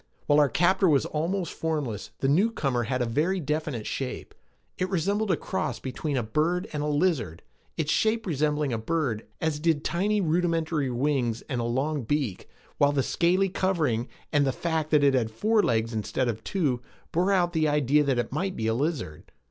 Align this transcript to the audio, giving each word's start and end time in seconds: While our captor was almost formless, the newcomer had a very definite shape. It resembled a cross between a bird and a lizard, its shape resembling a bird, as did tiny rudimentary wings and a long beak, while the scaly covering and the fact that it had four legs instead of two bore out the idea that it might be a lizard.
While 0.25 0.39
our 0.39 0.49
captor 0.49 0.89
was 0.89 1.05
almost 1.05 1.53
formless, 1.53 2.09
the 2.21 2.27
newcomer 2.27 2.85
had 2.85 3.03
a 3.03 3.05
very 3.05 3.39
definite 3.39 3.85
shape. 3.85 4.33
It 4.79 4.89
resembled 4.89 5.29
a 5.29 5.37
cross 5.37 5.77
between 5.77 6.17
a 6.17 6.23
bird 6.23 6.67
and 6.73 6.81
a 6.81 6.87
lizard, 6.87 7.43
its 7.77 7.91
shape 7.91 8.25
resembling 8.25 8.73
a 8.73 8.79
bird, 8.79 9.27
as 9.39 9.59
did 9.59 9.83
tiny 9.83 10.19
rudimentary 10.19 10.89
wings 10.89 11.43
and 11.43 11.61
a 11.61 11.65
long 11.65 12.01
beak, 12.01 12.49
while 12.79 12.91
the 12.91 13.03
scaly 13.03 13.47
covering 13.49 14.07
and 14.33 14.43
the 14.43 14.51
fact 14.51 14.89
that 14.89 15.03
it 15.03 15.13
had 15.13 15.29
four 15.29 15.61
legs 15.61 15.93
instead 15.93 16.27
of 16.27 16.43
two 16.43 16.81
bore 17.11 17.31
out 17.31 17.53
the 17.53 17.67
idea 17.67 18.03
that 18.03 18.17
it 18.17 18.31
might 18.33 18.55
be 18.55 18.65
a 18.65 18.73
lizard. 18.73 19.31